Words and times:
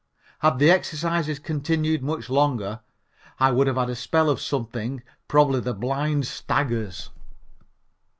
Had 0.39 0.57
the 0.57 0.71
exercises 0.71 1.37
continued 1.37 2.01
much 2.01 2.27
longer 2.27 2.79
I 3.39 3.51
would 3.51 3.67
have 3.67 3.75
had 3.77 3.91
a 3.91 3.95
spell 3.95 4.31
of 4.31 4.41
something, 4.41 5.03
probably 5.27 5.59
the 5.59 5.75
blind 5.75 6.25
staggers. 6.25 7.11